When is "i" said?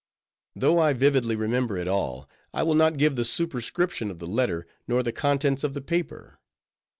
0.79-0.93, 2.55-2.63